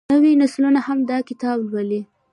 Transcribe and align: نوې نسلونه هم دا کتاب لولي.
نوې 0.13 0.31
نسلونه 0.41 0.79
هم 0.87 0.99
دا 1.09 1.17
کتاب 1.29 1.57
لولي. 1.71 2.01